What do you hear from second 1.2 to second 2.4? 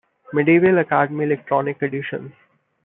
Electronic Editions.